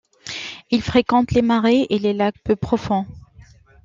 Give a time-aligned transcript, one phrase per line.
[0.71, 3.05] Il fréquente les marais et les lacs peu profonds.